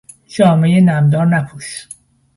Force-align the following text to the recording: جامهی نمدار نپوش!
جامهی 0.27 0.81
نمدار 0.81 1.25
نپوش! 1.25 1.87